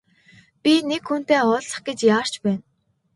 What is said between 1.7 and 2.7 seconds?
гэж яарч байна.